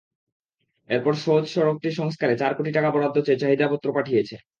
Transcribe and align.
এরপর 0.89 1.13
সওজ 1.23 1.43
সড়কটি 1.47 1.89
সংস্কারে 1.99 2.33
চার 2.37 2.51
কোটি 2.57 2.71
টাকা 2.71 2.89
বরাদ্দ 2.91 3.17
চেয়ে 3.25 3.41
চাহিদাপত্র 3.41 3.87
পাঠিয়েছে। 3.97 4.35